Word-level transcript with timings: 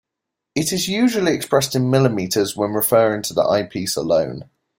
It 0.55 0.73
is 0.73 0.87
usually 0.87 1.31
expressed 1.35 1.75
in 1.75 1.91
millimetres 1.91 2.55
when 2.57 2.71
referring 2.71 3.21
to 3.21 3.35
the 3.35 3.43
eyepiece 3.43 3.95
alone. 3.95 4.49